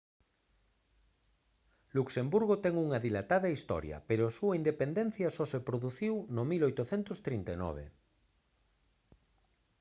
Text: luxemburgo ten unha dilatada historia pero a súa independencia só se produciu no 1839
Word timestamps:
luxemburgo 1.97 2.53
ten 2.63 2.73
unha 2.85 3.01
dilatada 3.05 3.53
historia 3.55 3.97
pero 4.09 4.23
a 4.25 4.35
súa 4.37 4.57
independencia 4.61 5.27
só 5.37 5.45
se 5.51 5.59
produciu 5.67 6.13
no 6.35 6.41
1839 6.49 7.85